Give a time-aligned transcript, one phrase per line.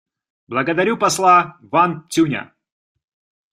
[0.47, 1.35] Благодарю посла
[1.71, 2.43] Ван Цюня.